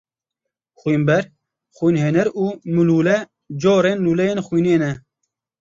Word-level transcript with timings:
Xwînber, 0.79 1.23
xwînhêner 1.75 2.25
û 2.43 2.45
mûlûle 2.73 3.17
corên 3.61 3.97
lûleyên 4.05 4.39
xwînê 4.47 4.75
ne. 4.83 4.91